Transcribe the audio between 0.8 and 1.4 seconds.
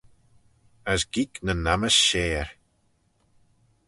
As geeck